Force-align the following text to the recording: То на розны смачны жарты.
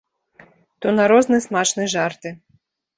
То 0.81 0.87
на 0.97 1.03
розны 1.13 1.43
смачны 1.49 1.83
жарты. 1.97 2.29